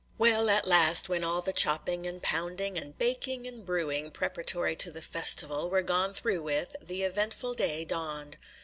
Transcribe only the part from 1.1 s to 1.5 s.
all